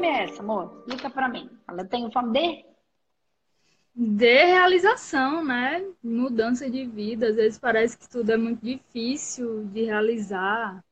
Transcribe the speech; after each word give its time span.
fome 0.00 0.06
é 0.06 0.24
essa, 0.24 0.42
amor? 0.42 0.78
Explica 0.78 1.10
pra 1.10 1.28
mim. 1.28 1.50
Ela 1.68 1.84
tem 1.84 2.10
fome 2.10 2.32
de? 2.32 2.64
De 3.94 4.44
realização, 4.46 5.44
né? 5.44 5.84
Mudança 6.02 6.70
de 6.70 6.86
vida. 6.86 7.28
Às 7.28 7.36
vezes 7.36 7.58
parece 7.58 7.98
que 7.98 8.08
tudo 8.08 8.32
é 8.32 8.36
muito 8.36 8.64
difícil 8.64 9.66
de 9.66 9.84
realizar. 9.84 10.82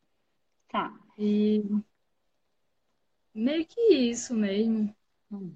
Tá. 0.70 0.92
E 1.16 1.64
meio 3.34 3.64
que 3.64 3.80
isso 3.94 4.34
mesmo. 4.34 4.94
Hum. 5.32 5.52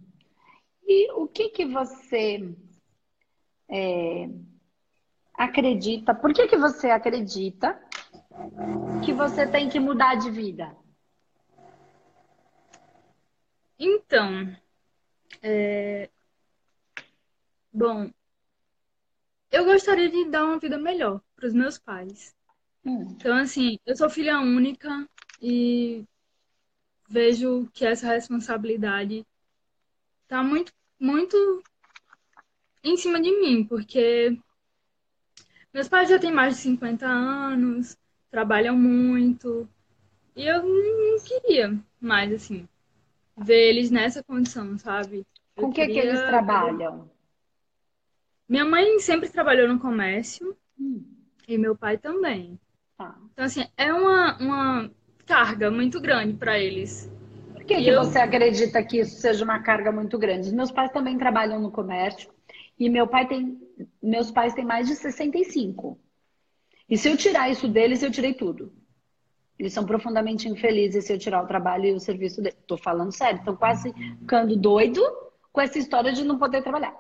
E 0.87 1.13
o 1.13 1.29
que 1.29 1.51
que 1.51 1.67
você 1.67 2.55
é, 3.69 4.29
acredita? 5.35 6.15
Por 6.15 6.33
que 6.33 6.49
que 6.49 6.57
você 6.57 6.91
acredita 6.91 7.79
que 9.05 9.13
você 9.13 9.47
tem 9.47 9.69
que 9.69 9.79
mudar 9.79 10.15
de 10.15 10.31
vida? 10.31 10.75
Então, 13.85 14.57
é... 15.43 16.09
bom, 17.73 18.13
eu 19.51 19.65
gostaria 19.65 20.09
de 20.09 20.31
dar 20.31 20.45
uma 20.45 20.61
vida 20.61 20.79
melhor 20.79 21.21
para 21.35 21.49
os 21.49 21.53
meus 21.53 21.81
pais. 21.81 22.33
Hum. 22.85 23.17
Então, 23.17 23.37
assim, 23.37 23.81
eu 23.85 23.97
sou 23.97 24.09
filha 24.09 24.39
única 24.39 25.05
e 25.41 26.05
vejo 27.09 27.69
que 27.75 27.85
essa 27.85 28.07
responsabilidade 28.07 29.27
tá 30.29 30.45
muito, 30.45 30.73
muito 30.97 31.61
em 32.85 32.97
cima 32.97 33.21
de 33.21 33.33
mim, 33.33 33.65
porque 33.65 34.39
meus 35.75 35.89
pais 35.89 36.09
já 36.09 36.21
têm 36.21 36.31
mais 36.31 36.55
de 36.55 36.63
50 36.63 37.09
anos, 37.09 37.97
trabalham 38.31 38.77
muito, 38.79 39.69
e 40.37 40.47
eu 40.47 40.63
não 40.63 41.19
queria 41.25 41.77
mais, 42.01 42.33
assim, 42.33 42.69
ver 43.37 43.69
eles 43.71 43.91
nessa 43.91 44.23
condição, 44.23 44.79
sabe? 44.79 45.27
Com 45.57 45.67
o 45.67 45.73
que 45.73 45.87
que 45.87 45.87
queria- 45.95 46.05
eles 46.05 46.21
trabalham? 46.23 47.11
Minha 48.49 48.65
mãe 48.65 48.99
sempre 49.01 49.29
trabalhou 49.29 49.69
no 49.69 49.79
comércio 49.79 50.57
Hum. 50.79 51.05
e 51.49 51.57
meu 51.57 51.77
pai 51.77 51.97
também. 51.99 52.59
Tá. 52.97 53.17
Então, 53.33 53.45
assim, 53.45 53.65
é 53.77 53.93
uma, 53.93 54.37
uma 54.39 54.91
carga 55.27 55.71
muito 55.71 56.01
grande 56.01 56.35
para 56.35 56.59
eles. 56.59 57.11
Por 57.55 57.65
que, 57.65 57.77
que 57.83 57.89
eu- 57.89 58.05
você 58.05 58.19
acredita 58.19 58.83
que 58.85 59.01
isso 59.01 59.21
seja 59.21 59.45
uma 59.45 59.61
carga 59.63 59.91
muito 59.93 60.19
grande? 60.19 60.55
Meus 60.55 60.71
pais 60.71 60.91
também 60.93 61.17
trabalham 61.17 61.61
no 61.61 61.71
comércio 61.71 62.31
e 62.79 62.89
meu 62.91 63.07
pai 63.07 63.27
tem, 63.27 63.59
meus 64.03 64.31
pais 64.31 64.53
têm 64.55 64.65
mais 64.65 64.87
de 64.89 64.95
65. 64.97 65.99
E 66.89 66.99
se 66.99 67.09
eu 67.09 67.17
tirar 67.17 67.49
isso 67.51 67.69
deles, 67.69 68.03
eu 68.03 68.11
tirei 68.11 68.35
tudo. 68.35 68.73
Eles 69.59 69.73
são 69.73 69.85
profundamente 69.85 70.49
infelizes 70.49 71.05
se 71.05 71.13
eu 71.13 71.19
tirar 71.19 71.43
o 71.43 71.47
trabalho 71.47 71.87
e 71.87 71.93
o 71.93 72.01
serviço 72.01 72.43
deles. 72.43 72.59
Tô 72.67 72.77
falando 72.77 73.13
sério, 73.13 73.39
estão 73.39 73.55
quase 73.55 73.93
ficando 74.19 74.57
doido 74.57 75.03
com 75.53 75.61
essa 75.61 75.79
história 75.79 76.13
de 76.13 76.25
não 76.25 76.39
poder 76.39 76.63
trabalhar. 76.63 76.95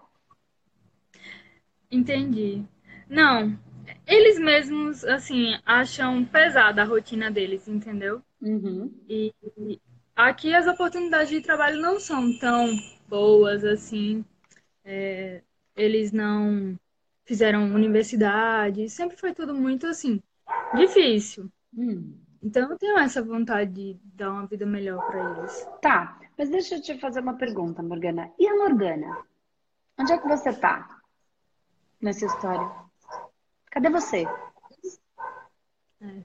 Entendi. 1.91 2.65
Não, 3.09 3.59
eles 4.07 4.39
mesmos, 4.39 5.05
assim, 5.05 5.59
acham 5.67 6.25
pesada 6.25 6.83
a 6.83 6.85
rotina 6.85 7.31
deles, 7.31 7.69
entendeu? 7.69 8.23
Uhum. 8.41 8.93
E 9.09 9.33
e 9.59 9.81
aqui 10.17 10.55
as 10.55 10.67
oportunidades 10.67 11.31
de 11.31 11.41
trabalho 11.41 11.81
não 11.81 11.99
são 11.99 12.37
tão 12.39 12.67
boas 13.09 13.65
assim. 13.65 14.25
É, 14.85 15.43
eles 15.77 16.13
não 16.13 16.79
fizeram 17.25 17.73
universidade, 17.75 18.89
sempre 18.89 19.17
foi 19.17 19.33
tudo 19.33 19.55
muito 19.55 19.87
assim, 19.87 20.21
difícil. 20.75 21.51
Hum. 21.77 22.22
Então 22.43 22.71
eu 22.71 22.77
tenho 22.77 22.99
essa 22.99 23.23
vontade 23.23 23.71
de 23.71 24.01
dar 24.03 24.31
uma 24.31 24.47
vida 24.47 24.67
melhor 24.67 25.07
para 25.07 25.39
eles. 25.39 25.69
Tá, 25.81 26.19
mas 26.37 26.51
deixa 26.51 26.75
eu 26.75 26.83
te 26.83 26.99
fazer 26.99 27.21
uma 27.21 27.37
pergunta, 27.37 27.83
Morgana. 27.83 28.33
E 28.39 28.49
a 28.49 28.57
Morgana? 28.57 29.25
Onde 29.99 30.13
é 30.13 30.19
que 30.19 30.27
você 30.27 30.53
tá 30.53 31.01
nessa 32.01 32.27
história? 32.27 32.69
Cadê 33.71 33.89
você? 33.89 34.27
É. 36.01 36.25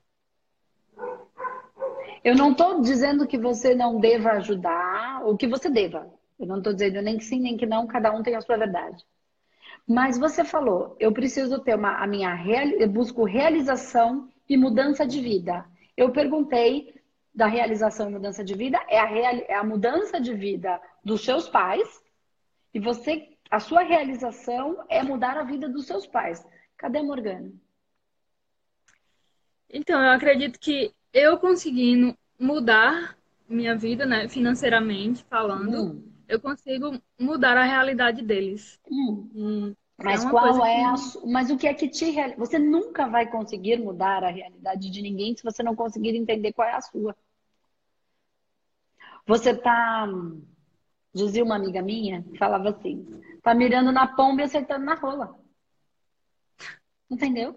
Eu 2.24 2.36
não 2.36 2.53
tô 2.53 2.81
dizendo 2.81 3.28
que 3.28 3.38
você 3.38 3.75
não 3.75 4.00
deva 4.00 4.31
ajudar 4.31 5.22
ou 5.24 5.38
que 5.38 5.47
você 5.47 5.70
deva. 5.70 6.12
Eu 6.40 6.47
não 6.47 6.62
tô 6.62 6.74
dizendo 6.74 7.02
nem 7.02 7.18
que 7.18 7.24
sim, 7.24 7.40
nem 7.40 7.56
que 7.56 7.66
não, 7.66 7.86
cada 7.86 8.12
um 8.12 8.24
tem 8.24 8.36
a 8.36 8.41
sua 8.41 8.58
verdade. 8.58 9.06
Mas 9.88 10.18
você 10.18 10.44
falou, 10.44 10.96
eu 11.00 11.14
preciso 11.14 11.59
ter 11.59 11.75
uma, 11.75 12.03
a 12.03 12.08
minha 12.08 12.34
real, 12.34 12.68
eu 12.70 12.90
busco 12.90 13.24
realização 13.24 14.30
e 14.50 14.58
mudança 14.58 15.06
de 15.06 15.22
vida. 15.22 15.66
Eu 15.97 16.12
perguntei 16.12 16.96
da 17.34 17.47
realização 17.47 18.09
e 18.09 18.13
mudança 18.13 18.44
de 18.44 18.53
vida, 18.56 18.80
é 18.88 19.00
a, 19.00 19.06
real, 19.06 19.35
é 19.47 19.56
a 19.56 19.63
mudança 19.63 20.19
de 20.22 20.34
vida 20.34 20.80
dos 21.03 21.24
seus 21.24 21.50
pais, 21.50 22.02
e 22.74 22.80
você, 22.80 23.30
a 23.50 23.59
sua 23.59 23.81
realização 23.81 24.85
é 24.90 25.02
mudar 25.03 25.38
a 25.38 25.44
vida 25.44 25.68
dos 25.68 25.88
seus 25.88 26.06
pais. 26.06 26.46
Cadê 26.78 27.00
a 27.00 27.03
Morgana? 27.03 27.52
Então, 29.69 30.02
eu 30.02 30.12
acredito 30.12 30.59
que 30.59 30.94
eu 31.13 31.38
conseguindo 31.38 32.16
mudar 32.40 33.18
minha 33.50 33.75
vida, 33.75 34.06
né, 34.06 34.28
financeiramente 34.28 35.24
falando, 35.25 35.94
Hum, 35.94 36.12
eu 36.28 36.40
consigo 36.40 37.02
mudar 37.19 37.58
a 37.58 37.64
realidade 37.64 38.22
deles. 38.22 38.79
hum. 38.90 39.29
E 39.34 39.75
Mas 39.97 40.24
é 40.24 40.30
qual 40.30 40.66
é 40.66 40.84
a 40.84 40.96
mas 41.25 41.50
o 41.50 41.58
que 41.58 41.68
é 41.68 41.74
que 41.74 41.90
te 41.90 42.13
você 42.38 42.59
nunca 42.59 43.08
vai 43.08 43.30
conseguir 43.30 43.78
mudar 43.78 44.24
a 44.24 44.30
realidade 44.30 44.91
de 44.91 45.02
ninguém 45.02 45.35
se 45.35 45.44
você 45.44 45.63
não 45.63 45.75
conseguir 45.75 46.16
entender 46.16 46.53
qual 46.53 46.68
é 46.68 46.74
a 46.74 46.81
sua. 46.81 47.16
Você 49.25 49.56
tá 49.56 50.08
dizia 51.13 51.44
uma 51.44 51.56
amiga 51.56 51.81
minha, 51.81 52.22
que 52.22 52.38
falava 52.38 52.69
assim, 52.69 53.06
tá 53.41 53.53
mirando 53.53 53.91
na 53.91 54.08
pomba 54.08 54.41
e 54.41 54.46
acertando 54.46 54.85
na 54.85 54.94
rola. 54.94 55.35
Entendeu? 57.09 57.56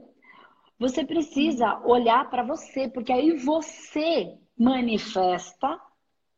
Você 0.79 1.05
precisa 1.05 1.79
olhar 1.85 2.31
para 2.31 2.43
você, 2.43 2.89
porque 2.89 3.13
aí 3.13 3.37
você 3.37 4.39
manifesta 4.59 5.79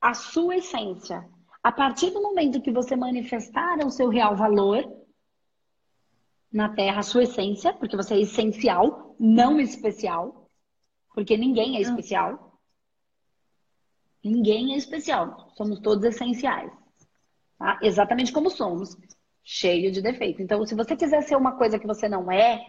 a 0.00 0.14
sua 0.14 0.56
essência. 0.56 1.24
A 1.62 1.70
partir 1.70 2.10
do 2.10 2.20
momento 2.20 2.60
que 2.60 2.72
você 2.72 2.96
manifestar 2.96 3.78
o 3.86 3.90
seu 3.90 4.08
real 4.08 4.34
valor, 4.34 5.01
na 6.52 6.68
Terra 6.68 7.00
a 7.00 7.02
sua 7.02 7.22
essência, 7.22 7.72
porque 7.72 7.96
você 7.96 8.14
é 8.14 8.20
essencial, 8.20 9.16
não 9.18 9.58
especial, 9.58 10.48
porque 11.14 11.36
ninguém 11.36 11.76
é 11.76 11.80
especial. 11.80 12.60
Ninguém 14.22 14.74
é 14.74 14.76
especial, 14.76 15.50
somos 15.56 15.80
todos 15.80 16.04
essenciais, 16.04 16.70
tá? 17.58 17.80
Exatamente 17.82 18.32
como 18.32 18.50
somos, 18.50 18.96
cheio 19.42 19.90
de 19.90 20.00
defeito. 20.00 20.40
Então, 20.40 20.64
se 20.64 20.76
você 20.76 20.94
quiser 20.94 21.22
ser 21.22 21.34
uma 21.34 21.56
coisa 21.56 21.78
que 21.78 21.86
você 21.86 22.08
não 22.08 22.30
é, 22.30 22.64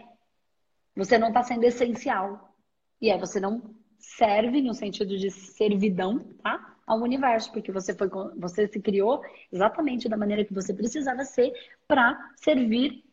você 0.96 1.16
não 1.16 1.28
está 1.28 1.42
sendo 1.42 1.64
essencial. 1.64 2.52
E 3.00 3.10
aí 3.10 3.18
você 3.18 3.38
não 3.38 3.74
serve 3.98 4.60
no 4.62 4.74
sentido 4.74 5.16
de 5.16 5.30
servidão, 5.30 6.20
tá? 6.42 6.76
Ao 6.86 6.98
universo, 6.98 7.52
porque 7.52 7.70
você 7.70 7.94
foi 7.94 8.08
você 8.36 8.66
se 8.66 8.80
criou 8.80 9.22
exatamente 9.52 10.08
da 10.08 10.16
maneira 10.16 10.44
que 10.44 10.52
você 10.52 10.74
precisava 10.74 11.24
ser 11.24 11.52
para 11.86 12.18
servir 12.36 13.03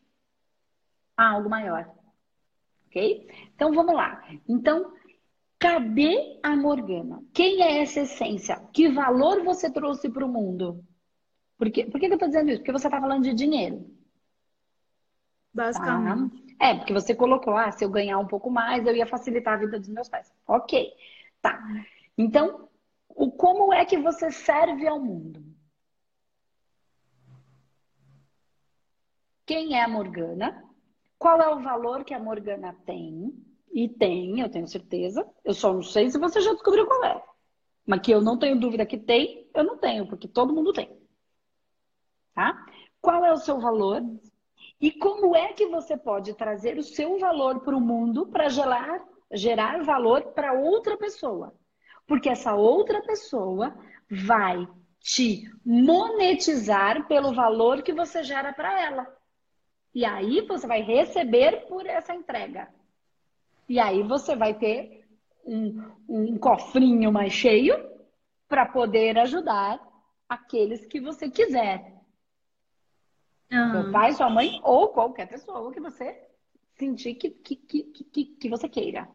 a 1.22 1.30
algo 1.30 1.48
maior. 1.48 1.88
Ok? 2.86 3.28
Então 3.54 3.72
vamos 3.72 3.94
lá. 3.94 4.22
Então, 4.48 4.92
cadê 5.58 6.38
a 6.42 6.54
Morgana? 6.56 7.22
Quem 7.32 7.62
é 7.62 7.80
essa 7.80 8.00
essência? 8.00 8.56
Que 8.72 8.88
valor 8.88 9.42
você 9.44 9.70
trouxe 9.70 10.10
para 10.10 10.24
o 10.24 10.28
mundo? 10.28 10.84
Por, 11.56 11.70
quê? 11.70 11.86
Por 11.86 12.00
que 12.00 12.06
eu 12.06 12.12
estou 12.14 12.28
dizendo 12.28 12.50
isso? 12.50 12.58
Porque 12.58 12.72
você 12.72 12.88
está 12.88 13.00
falando 13.00 13.22
de 13.22 13.32
dinheiro. 13.32 13.88
Basicamente. 15.54 16.56
Tá? 16.56 16.66
É, 16.66 16.74
porque 16.76 16.92
você 16.92 17.14
colocou, 17.14 17.56
ah, 17.56 17.70
se 17.70 17.84
eu 17.84 17.90
ganhar 17.90 18.18
um 18.18 18.26
pouco 18.26 18.50
mais, 18.50 18.86
eu 18.86 18.94
ia 18.94 19.06
facilitar 19.06 19.54
a 19.54 19.58
vida 19.58 19.78
dos 19.78 19.88
meus 19.88 20.08
pais. 20.08 20.32
Ok. 20.46 20.92
Tá. 21.40 21.60
Então, 22.16 22.68
o 23.08 23.30
como 23.30 23.72
é 23.72 23.84
que 23.84 23.98
você 23.98 24.30
serve 24.30 24.86
ao 24.86 25.00
mundo? 25.00 25.44
Quem 29.44 29.76
é 29.76 29.82
a 29.82 29.88
Morgana? 29.88 30.71
Qual 31.22 31.40
é 31.40 31.48
o 31.54 31.60
valor 31.60 32.02
que 32.02 32.12
a 32.12 32.18
Morgana 32.18 32.76
tem? 32.84 33.32
E 33.72 33.88
tem, 33.88 34.40
eu 34.40 34.50
tenho 34.50 34.66
certeza. 34.66 35.24
Eu 35.44 35.54
só 35.54 35.72
não 35.72 35.80
sei 35.80 36.10
se 36.10 36.18
você 36.18 36.40
já 36.40 36.52
descobriu 36.52 36.84
qual 36.84 37.04
é. 37.04 37.22
Mas 37.86 38.00
que 38.00 38.10
eu 38.10 38.20
não 38.20 38.36
tenho 38.36 38.58
dúvida 38.58 38.84
que 38.84 38.98
tem, 38.98 39.48
eu 39.54 39.62
não 39.62 39.78
tenho, 39.78 40.04
porque 40.08 40.26
todo 40.26 40.52
mundo 40.52 40.72
tem. 40.72 40.90
Tá? 42.34 42.66
Qual 43.00 43.24
é 43.24 43.32
o 43.32 43.36
seu 43.36 43.60
valor? 43.60 44.02
E 44.80 44.90
como 44.90 45.36
é 45.36 45.52
que 45.52 45.68
você 45.68 45.96
pode 45.96 46.34
trazer 46.34 46.76
o 46.76 46.82
seu 46.82 47.16
valor 47.20 47.60
para 47.60 47.76
o 47.76 47.80
mundo 47.80 48.26
para 48.26 48.48
gerar, 48.48 49.00
gerar 49.30 49.80
valor 49.84 50.32
para 50.32 50.54
outra 50.54 50.98
pessoa? 50.98 51.54
Porque 52.04 52.30
essa 52.30 52.52
outra 52.56 53.00
pessoa 53.00 53.72
vai 54.10 54.66
te 54.98 55.48
monetizar 55.64 57.06
pelo 57.06 57.32
valor 57.32 57.80
que 57.80 57.92
você 57.92 58.24
gera 58.24 58.52
para 58.52 58.80
ela. 58.82 59.21
E 59.94 60.04
aí 60.04 60.40
você 60.42 60.66
vai 60.66 60.82
receber 60.82 61.66
por 61.66 61.86
essa 61.86 62.14
entrega. 62.14 62.68
E 63.68 63.78
aí 63.78 64.02
você 64.02 64.34
vai 64.34 64.54
ter 64.54 65.04
um, 65.44 65.82
um 66.08 66.38
cofrinho 66.38 67.12
mais 67.12 67.32
cheio 67.32 67.74
para 68.48 68.66
poder 68.66 69.18
ajudar 69.18 69.80
aqueles 70.28 70.86
que 70.86 71.00
você 71.00 71.28
quiser. 71.28 71.92
Aham. 73.52 73.82
Seu 73.82 73.92
pai, 73.92 74.12
sua 74.12 74.30
mãe 74.30 74.60
ou 74.62 74.88
qualquer 74.88 75.28
pessoa 75.28 75.72
que 75.72 75.80
você 75.80 76.26
sentir 76.76 77.14
que, 77.14 77.30
que, 77.30 77.56
que, 77.56 77.82
que, 77.84 78.24
que 78.24 78.48
você 78.48 78.68
queira. 78.68 79.08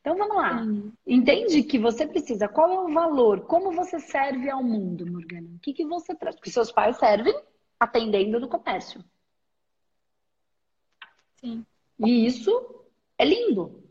Então 0.00 0.16
vamos 0.18 0.36
lá. 0.36 0.62
Entende 1.06 1.62
que 1.62 1.78
você 1.78 2.06
precisa. 2.06 2.46
Qual 2.46 2.70
é 2.70 2.78
o 2.78 2.92
valor? 2.92 3.46
Como 3.46 3.72
você 3.72 3.98
serve 3.98 4.50
ao 4.50 4.62
mundo, 4.62 5.10
Morgana? 5.10 5.48
O 5.56 5.58
que, 5.60 5.72
que 5.72 5.86
você 5.86 6.14
traz? 6.14 6.36
Porque 6.36 6.50
seus 6.50 6.70
pais 6.70 6.98
servem 6.98 7.34
atendendo 7.80 8.38
no 8.38 8.46
comércio. 8.46 9.02
Sim. 11.44 11.66
E 11.98 12.26
isso 12.26 12.50
é 13.18 13.24
lindo. 13.26 13.82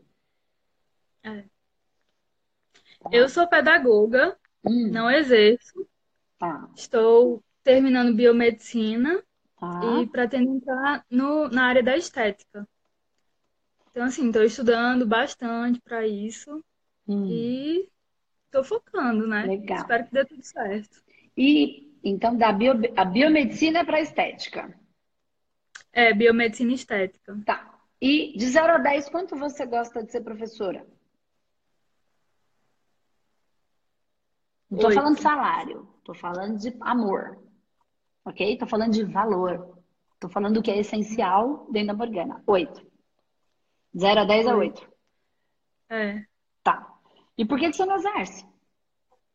É. 1.22 1.44
Eu 3.12 3.28
sou 3.28 3.46
pedagoga, 3.46 4.36
Hum, 4.64 4.90
não 4.90 5.10
exerço. 5.10 5.86
tá, 6.38 6.68
Estou 6.76 7.42
terminando 7.62 8.14
biomedicina 8.16 9.22
tá. 9.58 10.00
e 10.02 10.06
pretendo 10.08 10.56
entrar 10.56 11.04
no, 11.10 11.48
na 11.48 11.66
área 11.66 11.82
da 11.82 11.96
estética. 11.96 12.66
Então, 13.90 14.04
assim, 14.04 14.26
estou 14.26 14.42
estudando 14.42 15.06
bastante 15.06 15.80
para 15.80 16.06
isso 16.06 16.62
Hum, 17.06 17.28
e 17.30 17.88
estou 18.46 18.64
focando, 18.64 19.26
né? 19.26 19.46
legal. 19.46 19.78
Espero 19.78 20.04
que 20.06 20.12
dê 20.12 20.24
tudo 20.24 20.42
certo. 20.42 21.02
E 21.36 21.92
então 22.02 22.36
da 22.36 22.52
bio, 22.52 22.72
a 22.96 23.04
biomedicina 23.04 23.80
é 23.80 23.84
para 23.84 24.00
estética. 24.00 24.74
É, 25.94 26.12
biomedicina 26.12 26.72
estética. 26.72 27.40
Tá. 27.46 27.72
E 28.00 28.36
de 28.36 28.48
0 28.48 28.74
a 28.74 28.78
10, 28.78 29.08
quanto 29.08 29.36
você 29.36 29.64
gosta 29.64 30.02
de 30.02 30.10
ser 30.10 30.22
professora? 30.22 30.84
Não 34.68 34.80
tô 34.80 34.88
Oito. 34.88 34.96
falando 34.96 35.16
de 35.16 35.22
salário, 35.22 35.88
tô 36.04 36.12
falando 36.12 36.58
de 36.58 36.76
amor. 36.80 37.38
Ok? 38.24 38.58
Tô 38.58 38.66
falando 38.66 38.92
de 38.92 39.04
valor. 39.04 39.78
Tô 40.18 40.28
falando 40.28 40.54
do 40.54 40.62
que 40.62 40.70
é 40.70 40.78
essencial 40.78 41.70
dentro 41.70 41.88
da 41.88 41.94
Morgana. 41.94 42.42
8. 42.44 42.84
0 43.96 44.20
a 44.20 44.24
10 44.24 44.46
é 44.46 44.54
8. 44.54 44.92
É. 45.90 46.24
Tá. 46.64 46.92
E 47.38 47.44
por 47.44 47.58
que 47.58 47.70
que 47.70 47.76
você 47.76 47.84
não 47.84 47.96
exerce? 47.96 48.44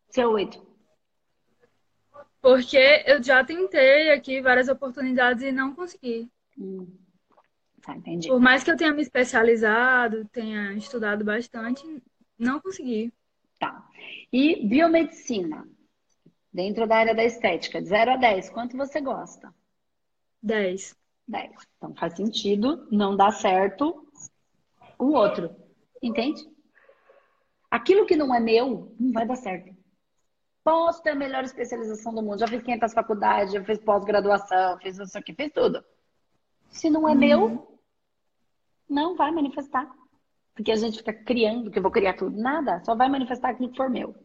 Se 0.10 0.20
é 0.20 0.28
8. 0.28 0.68
Porque 2.42 3.04
eu 3.06 3.24
já 3.24 3.46
tentei 3.46 4.12
aqui 4.12 4.42
várias 4.42 4.68
oportunidades 4.68 5.44
e 5.44 5.52
não 5.54 5.74
consegui. 5.74 6.30
Hum. 6.60 6.88
Tá, 7.82 7.96
entendi. 7.96 8.28
Por 8.28 8.40
mais 8.40 8.64
que 8.64 8.72
eu 8.72 8.78
tenha 8.78 8.94
me 8.94 9.02
especializado, 9.02 10.26
tenha 10.26 10.74
estudado 10.74 11.24
bastante, 11.24 11.84
não 12.38 12.60
consegui. 12.60 13.14
Tá. 13.58 13.88
E 14.32 14.68
biomedicina? 14.68 15.68
Dentro 16.52 16.88
da 16.88 16.98
área 16.98 17.16
da 17.16 17.24
estética, 17.24 17.82
de 17.82 17.88
0 17.88 18.12
a 18.12 18.18
10, 18.18 18.50
quanto 18.50 18.76
você 18.76 19.00
gosta? 19.00 19.54
10. 20.42 20.96
10. 21.28 21.52
Então 21.78 21.96
faz 21.96 22.16
sentido 22.16 22.88
não 22.92 23.16
dar 23.16 23.32
certo 23.32 24.08
o 24.98 25.12
outro. 25.12 25.56
Entende? 26.02 26.42
Aquilo 27.70 28.06
que 28.06 28.16
não 28.16 28.34
é 28.34 28.40
meu, 28.40 28.96
não 29.00 29.12
vai 29.12 29.28
dar 29.28 29.36
certo. 29.36 29.78
Posso 30.64 31.02
ter 31.04 31.12
a 31.12 31.16
melhor 31.16 31.44
especialização 31.44 32.14
do 32.14 32.22
mundo, 32.22 32.40
já 32.40 32.48
fiz 32.48 32.62
500 32.62 32.94
faculdades, 32.94 33.54
já 33.54 33.64
fiz 33.64 33.80
pós-graduação, 33.80 34.78
fiz 34.80 34.98
isso 34.98 35.18
aqui, 35.18 35.34
fiz 35.34 35.52
tudo. 35.54 35.84
Se 36.70 36.90
não 36.90 37.08
é 37.08 37.16
meu, 37.16 37.80
não 38.90 39.16
vai 39.16 39.32
manifestar. 39.32 39.90
Porque 40.54 40.72
a 40.72 40.76
gente 40.76 40.98
fica 40.98 41.14
criando, 41.14 41.72
que 41.72 41.80
eu 41.80 41.84
vou 41.84 41.92
criar 41.92 42.16
tudo. 42.16 42.38
Nada, 42.38 42.84
só 42.84 42.96
vai 42.96 43.08
manifestar 43.08 43.52
aquilo 43.52 43.70
que 43.70 43.78
for 43.78 43.90
meu. 43.90 44.16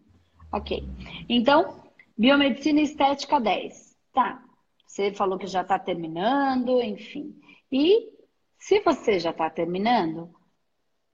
Ok. 0.53 0.83
Então, 1.29 1.83
biomedicina 2.17 2.81
estética 2.81 3.41
10. 3.41 3.97
Tá. 4.13 4.43
Você 4.87 5.13
falou 5.13 5.39
que 5.39 5.47
já 5.47 5.63
está 5.63 5.79
terminando, 5.79 6.81
enfim. 6.81 7.41
E 7.71 8.13
se 8.59 8.81
você 8.81 9.19
já 9.19 9.31
está 9.31 9.51
terminando, 9.51 10.35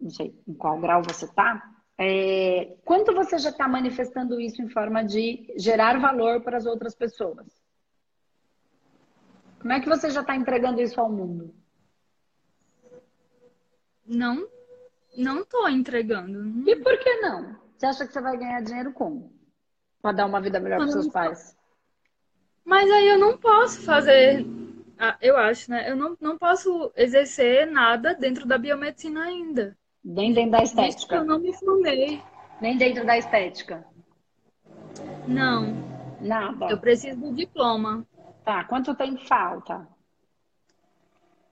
não 0.00 0.10
sei 0.10 0.34
em 0.46 0.54
qual 0.54 0.78
grau 0.80 1.02
você 1.02 1.24
está, 1.24 1.62
é, 1.98 2.76
quanto 2.84 3.12
você 3.12 3.38
já 3.38 3.50
está 3.50 3.68
manifestando 3.68 4.40
isso 4.40 4.62
em 4.62 4.68
forma 4.70 5.04
de 5.04 5.52
gerar 5.58 5.98
valor 5.98 6.42
para 6.42 6.56
as 6.56 6.64
outras 6.64 6.94
pessoas? 6.94 7.59
Como 9.60 9.72
é 9.72 9.80
que 9.80 9.88
você 9.88 10.10
já 10.10 10.22
está 10.22 10.34
entregando 10.34 10.80
isso 10.80 11.00
ao 11.00 11.10
mundo? 11.10 11.54
Não, 14.06 14.48
não 15.16 15.44
tô 15.44 15.68
entregando. 15.68 16.68
E 16.68 16.76
por 16.76 16.98
que 16.98 17.16
não? 17.16 17.56
Você 17.76 17.86
acha 17.86 18.06
que 18.06 18.12
você 18.12 18.20
vai 18.20 18.36
ganhar 18.36 18.62
dinheiro 18.62 18.92
como? 18.92 19.32
Para 20.02 20.12
dar 20.16 20.26
uma 20.26 20.40
vida 20.40 20.58
melhor 20.58 20.78
para 20.78 20.88
seus 20.88 21.06
eu- 21.06 21.12
pais? 21.12 21.56
Mas 22.64 22.90
aí 22.90 23.08
eu 23.08 23.18
não 23.18 23.36
posso 23.36 23.82
fazer, 23.82 24.46
ah, 24.98 25.16
eu 25.20 25.36
acho, 25.36 25.70
né? 25.70 25.90
Eu 25.90 25.96
não, 25.96 26.16
não 26.20 26.38
posso 26.38 26.92
exercer 26.96 27.66
nada 27.66 28.14
dentro 28.14 28.46
da 28.46 28.58
biomedicina 28.58 29.24
ainda. 29.24 29.76
Nem 30.04 30.32
dentro 30.32 30.52
da 30.52 30.58
que 30.58 30.62
eu 30.64 30.66
estética. 30.66 31.24
não 31.24 31.38
me 31.38 31.52
formei. 31.54 32.22
Nem 32.60 32.76
dentro 32.78 33.04
da 33.04 33.18
estética. 33.18 33.84
Não, 35.26 35.74
Nada. 36.20 36.66
eu 36.70 36.78
preciso 36.78 37.18
do 37.18 37.34
diploma. 37.34 38.06
Tá, 38.44 38.64
quanto 38.64 38.94
tempo 38.94 39.20
falta? 39.26 39.86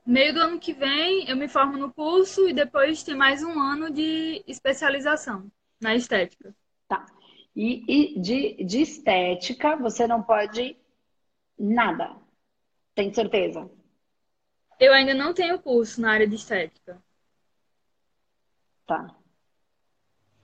Meio 0.04 0.32
do 0.32 0.40
ano 0.40 0.58
que 0.58 0.72
vem 0.72 1.28
eu 1.28 1.36
me 1.36 1.48
formo 1.48 1.76
no 1.76 1.92
curso 1.92 2.48
e 2.48 2.52
depois 2.54 3.02
tem 3.02 3.14
mais 3.14 3.42
um 3.42 3.60
ano 3.60 3.90
de 3.90 4.42
especialização 4.46 5.50
na 5.80 5.94
estética. 5.94 6.54
Tá. 6.88 7.04
E, 7.54 7.84
e 8.16 8.20
de, 8.20 8.64
de 8.64 8.80
estética, 8.80 9.76
você 9.76 10.06
não 10.06 10.22
pode 10.22 10.76
nada. 11.58 12.16
Tem 12.94 13.12
certeza? 13.12 13.70
Eu 14.80 14.92
ainda 14.94 15.12
não 15.12 15.34
tenho 15.34 15.60
curso 15.60 16.00
na 16.00 16.12
área 16.12 16.26
de 16.26 16.36
estética. 16.36 17.02
Tá. 18.86 19.14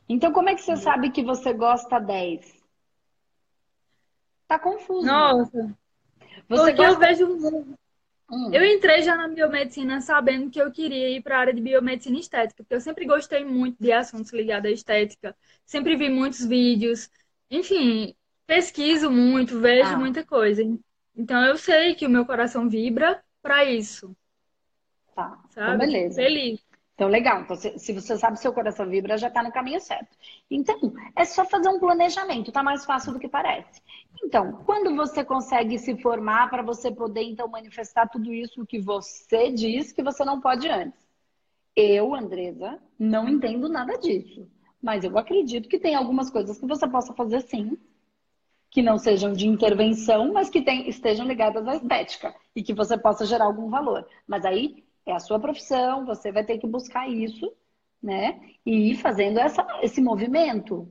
Então, 0.06 0.32
como 0.32 0.50
é 0.50 0.54
que 0.54 0.60
você 0.60 0.76
sabe 0.76 1.10
que 1.10 1.22
você 1.22 1.54
gosta 1.54 1.98
10? 1.98 2.62
Tá 4.46 4.58
confuso. 4.58 5.06
Nossa, 5.06 5.74
Você 6.48 6.72
porque 6.72 6.82
eu 6.82 6.96
gosta... 6.96 6.98
vejo. 6.98 7.26
Hum, 8.30 8.50
Eu 8.54 8.64
entrei 8.64 9.02
já 9.02 9.16
na 9.16 9.28
biomedicina 9.28 10.00
sabendo 10.00 10.50
que 10.50 10.60
eu 10.60 10.72
queria 10.72 11.10
ir 11.10 11.22
para 11.22 11.36
a 11.36 11.40
área 11.40 11.52
de 11.54 11.60
biomedicina 11.60 12.18
estética, 12.18 12.62
porque 12.62 12.74
eu 12.74 12.80
sempre 12.80 13.04
gostei 13.06 13.44
muito 13.44 13.76
de 13.78 13.92
assuntos 13.92 14.32
ligados 14.32 14.70
à 14.70 14.72
estética, 14.72 15.36
sempre 15.66 15.94
vi 15.96 16.08
muitos 16.08 16.44
vídeos, 16.44 17.10
enfim, 17.50 18.14
pesquiso 18.46 19.10
muito, 19.10 19.60
vejo 19.60 19.94
Ah. 19.94 19.98
muita 19.98 20.24
coisa. 20.24 20.62
Então 21.14 21.44
eu 21.44 21.56
sei 21.58 21.94
que 21.94 22.06
o 22.06 22.10
meu 22.10 22.24
coração 22.26 22.68
vibra 22.68 23.22
para 23.42 23.64
isso, 23.64 24.16
Tá. 25.14 25.38
Então, 25.46 25.50
sabe? 25.50 25.78
beleza. 25.78 26.16
Feliz. 26.16 26.60
Então, 26.94 27.08
legal. 27.08 27.40
Então, 27.42 27.56
se, 27.56 27.76
se 27.78 27.92
você 27.92 28.16
sabe 28.16 28.38
seu 28.38 28.52
coração 28.52 28.88
vibra, 28.88 29.18
já 29.18 29.28
está 29.28 29.42
no 29.42 29.52
caminho 29.52 29.80
certo. 29.80 30.16
Então, 30.50 30.76
é 31.16 31.24
só 31.24 31.44
fazer 31.44 31.68
um 31.68 31.80
planejamento, 31.80 32.52
tá 32.52 32.62
mais 32.62 32.84
fácil 32.84 33.12
do 33.12 33.18
que 33.18 33.28
parece. 33.28 33.82
Então, 34.22 34.62
quando 34.64 34.94
você 34.94 35.24
consegue 35.24 35.78
se 35.78 35.96
formar 36.00 36.48
para 36.50 36.62
você 36.62 36.90
poder, 36.92 37.22
então, 37.24 37.48
manifestar 37.48 38.08
tudo 38.08 38.32
isso 38.32 38.64
que 38.66 38.78
você 38.80 39.50
diz 39.50 39.92
que 39.92 40.02
você 40.02 40.24
não 40.24 40.40
pode 40.40 40.68
antes? 40.68 41.04
Eu, 41.76 42.14
Andresa, 42.14 42.80
não 42.98 43.28
entendo 43.28 43.68
nada 43.68 43.98
disso. 43.98 44.48
Mas 44.82 45.04
eu 45.04 45.16
acredito 45.18 45.68
que 45.68 45.78
tem 45.78 45.94
algumas 45.94 46.30
coisas 46.30 46.58
que 46.58 46.66
você 46.66 46.86
possa 46.88 47.12
fazer 47.14 47.40
sim, 47.42 47.76
que 48.70 48.82
não 48.82 48.98
sejam 48.98 49.32
de 49.32 49.46
intervenção, 49.46 50.32
mas 50.32 50.50
que 50.50 50.60
tem- 50.62 50.88
estejam 50.88 51.26
ligadas 51.26 51.66
à 51.66 51.76
estética 51.76 52.34
e 52.56 52.62
que 52.62 52.74
você 52.74 52.98
possa 52.98 53.24
gerar 53.24 53.44
algum 53.46 53.70
valor. 53.70 54.06
Mas 54.26 54.44
aí 54.44 54.84
é 55.06 55.12
a 55.12 55.20
sua 55.20 55.38
profissão, 55.38 56.04
você 56.06 56.32
vai 56.32 56.44
ter 56.44 56.58
que 56.58 56.66
buscar 56.66 57.08
isso, 57.08 57.52
né? 58.02 58.40
E 58.64 58.90
ir 58.92 58.96
fazendo 58.96 59.38
essa, 59.38 59.66
esse 59.82 60.00
movimento. 60.00 60.88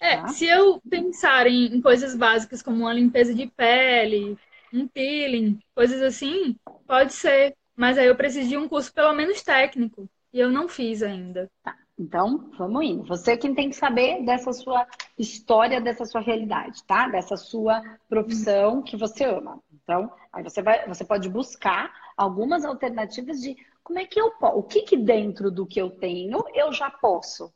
É, 0.00 0.16
Tá. 0.18 0.28
se 0.28 0.46
eu 0.46 0.80
pensar 0.88 1.46
em, 1.46 1.76
em 1.76 1.80
coisas 1.80 2.14
básicas 2.14 2.62
como 2.62 2.78
uma 2.78 2.92
limpeza 2.92 3.34
de 3.34 3.46
pele, 3.46 4.38
um 4.72 4.86
peeling, 4.86 5.58
coisas 5.74 6.02
assim, 6.02 6.56
pode 6.86 7.12
ser. 7.12 7.56
Mas 7.74 7.98
aí 7.98 8.06
eu 8.06 8.16
preciso 8.16 8.48
de 8.48 8.56
um 8.56 8.68
curso 8.68 8.92
pelo 8.92 9.12
menos 9.14 9.42
técnico. 9.42 10.08
E 10.32 10.40
eu 10.40 10.50
não 10.50 10.68
fiz 10.68 11.02
ainda. 11.02 11.50
Então, 11.98 12.50
vamos 12.58 12.84
indo. 12.84 13.04
Você 13.04 13.36
quem 13.38 13.54
tem 13.54 13.70
que 13.70 13.76
saber 13.76 14.22
dessa 14.24 14.52
sua 14.52 14.86
história, 15.18 15.80
dessa 15.80 16.04
sua 16.04 16.20
realidade, 16.20 16.84
tá? 16.84 17.08
Dessa 17.08 17.36
sua 17.36 17.82
profissão 18.08 18.82
que 18.82 18.96
você 18.96 19.24
ama. 19.24 19.62
Então, 19.72 20.12
aí 20.32 20.42
você 20.42 20.60
vai, 20.62 20.86
você 20.86 21.04
pode 21.04 21.28
buscar 21.28 21.90
algumas 22.16 22.64
alternativas 22.64 23.40
de 23.40 23.56
como 23.82 23.98
é 23.98 24.06
que 24.06 24.20
eu 24.20 24.32
posso, 24.32 24.58
o 24.58 24.62
que 24.62 24.82
que 24.82 24.96
dentro 24.96 25.50
do 25.50 25.66
que 25.66 25.80
eu 25.80 25.90
tenho 25.90 26.42
eu 26.54 26.72
já 26.72 26.90
posso. 26.90 27.52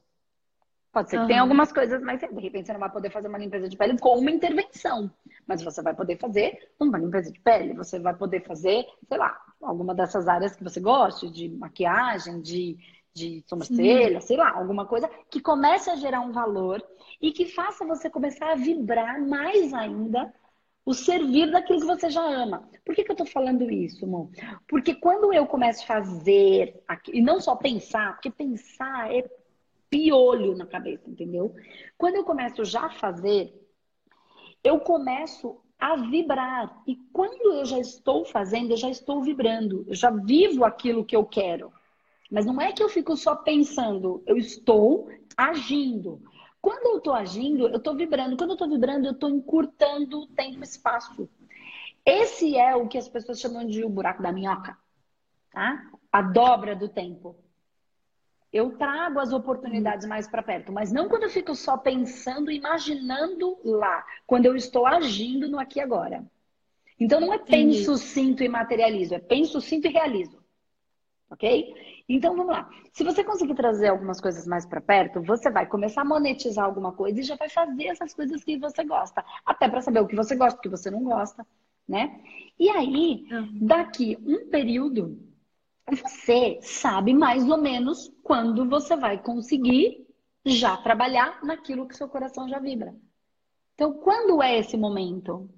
Pode 0.92 1.08
ser 1.08 1.20
que 1.20 1.26
tenha 1.28 1.40
algumas 1.40 1.72
coisas, 1.72 2.02
mas 2.02 2.20
de 2.20 2.26
repente 2.40 2.66
você 2.66 2.72
não 2.72 2.80
vai 2.80 2.90
poder 2.90 3.10
fazer 3.10 3.28
uma 3.28 3.38
limpeza 3.38 3.68
de 3.68 3.76
pele 3.76 3.96
com 3.96 4.18
uma 4.18 4.30
intervenção. 4.30 5.08
Mas 5.46 5.62
você 5.62 5.80
vai 5.82 5.94
poder 5.94 6.18
fazer 6.18 6.72
uma 6.80 6.98
limpeza 6.98 7.30
de 7.30 7.38
pele, 7.38 7.74
você 7.74 8.00
vai 8.00 8.14
poder 8.14 8.44
fazer, 8.44 8.84
sei 9.08 9.18
lá, 9.18 9.40
alguma 9.62 9.94
dessas 9.94 10.26
áreas 10.26 10.56
que 10.56 10.64
você 10.64 10.80
goste, 10.80 11.30
de 11.30 11.48
maquiagem, 11.48 12.40
de, 12.40 12.76
de 13.14 13.44
sobrancelha, 13.46 14.20
sei 14.20 14.36
lá, 14.36 14.50
alguma 14.50 14.84
coisa 14.84 15.08
que 15.30 15.40
comece 15.40 15.88
a 15.90 15.96
gerar 15.96 16.22
um 16.22 16.32
valor 16.32 16.82
e 17.20 17.30
que 17.30 17.46
faça 17.46 17.86
você 17.86 18.10
começar 18.10 18.50
a 18.50 18.56
vibrar 18.56 19.20
mais 19.20 19.72
ainda 19.72 20.32
o 20.90 20.94
servir 20.94 21.48
daquilo 21.52 21.78
que 21.78 21.86
você 21.86 22.10
já 22.10 22.20
ama. 22.20 22.68
Por 22.84 22.96
que, 22.96 23.04
que 23.04 23.12
eu 23.12 23.16
tô 23.16 23.24
falando 23.24 23.70
isso, 23.70 24.04
amor? 24.04 24.28
Porque 24.66 24.92
quando 24.92 25.32
eu 25.32 25.46
começo 25.46 25.84
a 25.84 25.86
fazer, 25.86 26.82
e 27.12 27.22
não 27.22 27.40
só 27.40 27.54
pensar, 27.54 28.14
porque 28.14 28.28
pensar 28.28 29.14
é 29.14 29.24
piolho 29.88 30.56
na 30.56 30.66
cabeça, 30.66 31.08
entendeu? 31.08 31.54
Quando 31.96 32.16
eu 32.16 32.24
começo 32.24 32.64
já 32.64 32.86
a 32.86 32.90
fazer, 32.90 33.54
eu 34.64 34.80
começo 34.80 35.60
a 35.78 35.94
vibrar. 35.94 36.82
E 36.88 36.96
quando 37.12 37.40
eu 37.54 37.64
já 37.64 37.78
estou 37.78 38.24
fazendo, 38.24 38.72
eu 38.72 38.76
já 38.76 38.90
estou 38.90 39.22
vibrando. 39.22 39.84
Eu 39.86 39.94
já 39.94 40.10
vivo 40.10 40.64
aquilo 40.64 41.04
que 41.04 41.14
eu 41.14 41.24
quero. 41.24 41.72
Mas 42.28 42.46
não 42.46 42.60
é 42.60 42.72
que 42.72 42.82
eu 42.82 42.88
fico 42.88 43.16
só 43.16 43.36
pensando, 43.36 44.24
eu 44.26 44.36
estou 44.36 45.08
agindo. 45.36 46.20
Quando 46.60 46.86
eu 46.86 46.98
estou 46.98 47.14
agindo, 47.14 47.68
eu 47.68 47.76
estou 47.76 47.94
vibrando. 47.94 48.36
Quando 48.36 48.50
eu 48.50 48.54
estou 48.54 48.68
vibrando, 48.68 49.06
eu 49.06 49.12
estou 49.12 49.30
encurtando 49.30 50.20
o 50.20 50.26
tempo 50.26 50.60
e 50.60 50.64
espaço. 50.64 51.28
Esse 52.04 52.56
é 52.56 52.74
o 52.74 52.88
que 52.88 52.98
as 52.98 53.08
pessoas 53.08 53.40
chamam 53.40 53.66
de 53.66 53.84
o 53.84 53.88
buraco 53.88 54.22
da 54.22 54.32
minhoca, 54.32 54.76
tá? 55.50 55.90
A 56.10 56.22
dobra 56.22 56.74
do 56.74 56.88
tempo. 56.88 57.36
Eu 58.52 58.76
trago 58.76 59.20
as 59.20 59.32
oportunidades 59.32 60.06
mais 60.06 60.26
para 60.26 60.42
perto, 60.42 60.72
mas 60.72 60.90
não 60.90 61.08
quando 61.08 61.22
eu 61.22 61.30
fico 61.30 61.54
só 61.54 61.76
pensando, 61.76 62.50
imaginando 62.50 63.58
lá, 63.64 64.04
quando 64.26 64.46
eu 64.46 64.56
estou 64.56 64.86
agindo 64.86 65.48
no 65.48 65.58
aqui 65.58 65.78
e 65.78 65.82
agora. 65.82 66.24
Então 66.98 67.20
não 67.20 67.32
é 67.32 67.38
penso, 67.38 67.96
sinto 67.96 68.42
e 68.42 68.48
materializo, 68.48 69.14
é 69.14 69.18
penso, 69.20 69.60
sinto 69.60 69.86
e 69.86 69.90
realizo. 69.90 70.40
Ok? 71.30 71.99
Então 72.12 72.34
vamos 72.34 72.52
lá. 72.52 72.68
Se 72.92 73.04
você 73.04 73.22
conseguir 73.22 73.54
trazer 73.54 73.86
algumas 73.86 74.20
coisas 74.20 74.44
mais 74.44 74.66
para 74.66 74.80
perto, 74.80 75.22
você 75.22 75.48
vai 75.48 75.64
começar 75.64 76.00
a 76.00 76.04
monetizar 76.04 76.64
alguma 76.64 76.92
coisa 76.92 77.20
e 77.20 77.22
já 77.22 77.36
vai 77.36 77.48
fazer 77.48 77.84
essas 77.84 78.12
coisas 78.12 78.42
que 78.42 78.58
você 78.58 78.82
gosta, 78.82 79.24
até 79.46 79.68
para 79.68 79.80
saber 79.80 80.00
o 80.00 80.08
que 80.08 80.16
você 80.16 80.34
gosta, 80.34 80.58
o 80.58 80.60
que 80.60 80.68
você 80.68 80.90
não 80.90 81.04
gosta, 81.04 81.46
né? 81.88 82.20
E 82.58 82.68
aí, 82.68 83.26
daqui 83.62 84.18
um 84.26 84.50
período, 84.50 85.20
você 85.88 86.58
sabe 86.62 87.14
mais 87.14 87.48
ou 87.48 87.58
menos 87.58 88.12
quando 88.24 88.68
você 88.68 88.96
vai 88.96 89.16
conseguir 89.22 90.04
já 90.44 90.76
trabalhar 90.78 91.38
naquilo 91.44 91.86
que 91.86 91.96
seu 91.96 92.08
coração 92.08 92.48
já 92.48 92.58
vibra. 92.58 92.92
Então, 93.74 93.92
quando 93.92 94.42
é 94.42 94.58
esse 94.58 94.76
momento? 94.76 95.48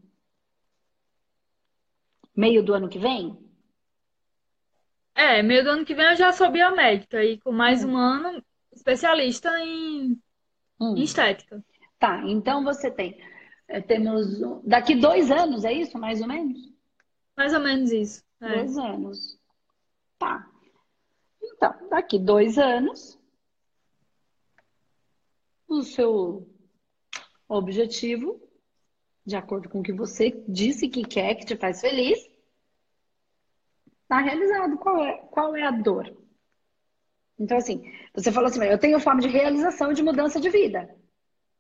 Meio 2.37 2.63
do 2.63 2.75
ano 2.75 2.91
que 2.91 2.99
vem? 2.99 3.39
É, 5.15 5.43
meio 5.43 5.63
do 5.63 5.71
ano 5.71 5.85
que 5.85 5.95
vem 5.95 6.07
eu 6.07 6.17
já 6.17 6.33
sou 6.33 6.51
biomédica 6.51 7.23
e 7.23 7.39
com 7.39 7.53
mais 7.53 7.85
hum. 7.85 7.93
um 7.93 7.97
ano 7.97 8.45
especialista 8.73 9.51
em, 9.61 10.21
hum. 10.81 10.97
em 10.97 11.03
estética. 11.03 11.63
Tá, 11.99 12.23
então 12.27 12.65
você 12.65 12.91
tem. 12.91 13.17
Eh, 13.69 13.81
temos 13.81 14.41
daqui 14.65 14.95
dois 14.95 15.31
anos, 15.31 15.65
é 15.65 15.73
isso, 15.73 15.99
mais 15.99 16.21
ou 16.21 16.27
menos? 16.27 16.59
Mais 17.37 17.55
ou 17.55 17.61
menos 17.61 17.93
isso. 17.93 18.25
É. 18.41 18.57
Dois 18.57 18.77
anos. 18.77 19.39
Tá. 20.19 20.51
Então, 21.43 21.89
daqui 21.89 22.19
dois 22.19 22.59
anos, 22.59 23.19
o 25.69 25.83
seu 25.83 26.49
objetivo, 27.49 28.41
de 29.25 29.37
acordo 29.37 29.69
com 29.69 29.81
o 29.81 29.83
que 29.83 29.93
você 29.93 30.43
disse 30.49 30.89
que 30.89 31.03
quer, 31.03 31.35
que 31.37 31.47
te 31.47 31.57
faz 31.57 31.81
feliz, 31.81 32.19
está 34.13 34.19
realizado. 34.21 34.77
Qual 34.77 35.05
é, 35.05 35.17
qual 35.31 35.57
é 35.57 35.63
a 35.63 35.71
dor? 35.71 36.15
Então, 37.39 37.57
assim, 37.57 37.83
você 38.15 38.31
falou 38.31 38.49
assim, 38.49 38.63
eu 38.63 38.79
tenho 38.79 39.01
forma 39.01 39.23
de 39.23 39.29
realização 39.29 39.93
de 39.93 40.03
mudança 40.03 40.39
de 40.39 40.51
vida. 40.51 40.95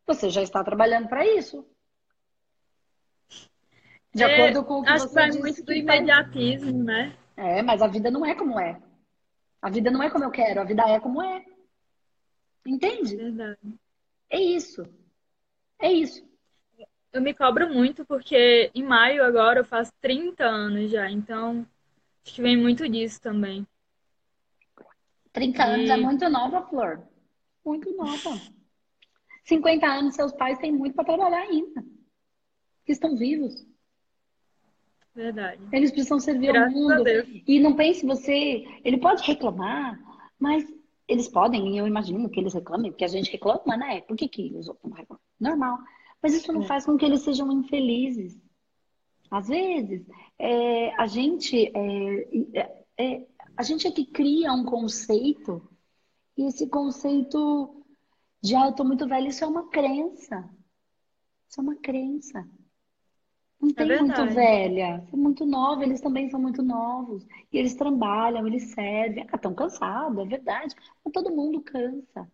Você 0.06 0.28
já 0.28 0.42
está 0.42 0.62
trabalhando 0.62 1.08
para 1.08 1.26
isso. 1.26 1.66
De 4.14 4.22
é, 4.22 4.34
acordo 4.34 4.64
com 4.64 4.80
o 4.80 4.82
que 4.82 4.90
acho 4.90 5.04
você 5.04 5.08
que 5.08 5.14
vai 5.14 5.26
disse. 5.28 5.40
muito 5.40 5.64
do 5.64 5.72
imediatismo, 5.72 6.84
né? 6.84 7.16
É, 7.36 7.62
mas 7.62 7.80
a 7.80 7.86
vida 7.86 8.10
não 8.10 8.26
é 8.26 8.34
como 8.34 8.60
é. 8.60 8.80
A 9.60 9.70
vida 9.70 9.90
não 9.90 10.02
é 10.02 10.10
como 10.10 10.24
eu 10.24 10.30
quero, 10.30 10.60
a 10.60 10.64
vida 10.64 10.82
é 10.82 11.00
como 11.00 11.22
é. 11.22 11.44
Entende? 12.66 13.16
Verdade. 13.16 13.58
É 14.28 14.38
isso. 14.38 14.84
É 15.80 15.90
isso. 15.90 16.22
Eu 17.12 17.22
me 17.22 17.32
cobro 17.32 17.68
muito 17.68 18.04
porque 18.04 18.70
em 18.74 18.82
maio 18.82 19.24
agora 19.24 19.60
eu 19.60 19.64
faço 19.64 19.92
30 20.00 20.44
anos 20.44 20.90
já, 20.90 21.10
então 21.10 21.66
acho 22.24 22.34
que 22.34 22.42
vem 22.42 22.56
muito 22.56 22.88
disso 22.88 23.20
também. 23.20 23.66
30 25.32 25.58
e... 25.58 25.62
anos 25.62 25.90
é 25.90 25.96
muito 25.96 26.28
nova, 26.28 26.62
Flor. 26.62 27.02
Muito 27.64 27.94
nova. 27.96 28.40
50 29.44 29.86
anos, 29.86 30.14
seus 30.14 30.32
pais 30.32 30.58
têm 30.58 30.72
muito 30.72 30.94
para 30.94 31.04
trabalhar 31.04 31.42
ainda. 31.42 31.84
Que 32.84 32.92
estão 32.92 33.16
vivos. 33.16 33.66
Verdade. 35.14 35.62
Eles 35.72 35.90
precisam 35.90 36.18
servir 36.18 36.52
Graças 36.52 36.74
ao 36.74 36.80
mundo. 36.80 37.04
E 37.46 37.60
não 37.60 37.74
pense 37.74 38.06
você, 38.06 38.64
ele 38.84 38.98
pode 38.98 39.22
reclamar, 39.22 39.98
mas 40.38 40.64
eles 41.06 41.28
podem, 41.28 41.74
e 41.74 41.78
eu 41.78 41.86
imagino 41.86 42.30
que 42.30 42.40
eles 42.40 42.54
reclamem, 42.54 42.90
porque 42.90 43.04
a 43.04 43.08
gente 43.08 43.30
reclama, 43.30 43.76
né? 43.76 44.00
Por 44.02 44.16
que, 44.16 44.28
que 44.28 44.54
os 44.56 44.68
outros 44.68 44.90
não 44.90 44.96
reclamam? 44.96 45.22
Normal. 45.38 45.78
Mas 46.22 46.34
isso 46.34 46.52
não 46.52 46.62
é. 46.62 46.66
faz 46.66 46.86
com 46.86 46.96
que 46.96 47.04
eles 47.04 47.20
sejam 47.20 47.50
infelizes. 47.52 48.40
Às 49.32 49.48
vezes, 49.48 50.06
é, 50.38 50.94
a 51.00 51.06
gente 51.06 51.72
é, 51.74 52.60
é, 52.60 52.84
é, 52.98 53.26
a 53.56 53.62
gente 53.62 53.86
é 53.86 53.90
que 53.90 54.04
cria 54.04 54.52
um 54.52 54.62
conceito, 54.62 55.66
e 56.36 56.44
esse 56.44 56.68
conceito 56.68 57.82
de 58.42 58.54
ah, 58.54 58.66
eu 58.66 58.74
tô 58.74 58.84
muito 58.84 59.08
velho, 59.08 59.28
isso 59.28 59.42
é 59.42 59.46
uma 59.46 59.70
crença. 59.70 60.50
Isso 61.48 61.60
é 61.60 61.62
uma 61.62 61.76
crença. 61.76 62.46
Não 63.58 63.70
é 63.70 63.72
tem 63.72 63.90
é 63.90 64.02
muito 64.02 64.26
velha, 64.34 65.08
é 65.10 65.16
muito 65.16 65.46
nova, 65.46 65.82
eles 65.82 66.02
também 66.02 66.28
são 66.28 66.38
muito 66.38 66.62
novos. 66.62 67.26
E 67.50 67.56
eles 67.56 67.74
trabalham, 67.74 68.46
eles 68.46 68.74
servem. 68.74 69.26
Ah, 69.32 69.36
estão 69.36 69.54
cansados, 69.54 70.18
é 70.18 70.26
verdade. 70.26 70.74
Mas 71.02 71.12
todo 71.12 71.34
mundo 71.34 71.62
cansa. 71.62 72.30